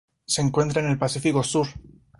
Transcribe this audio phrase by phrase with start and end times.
[0.25, 1.67] Se encuentra en el Pacífico sur.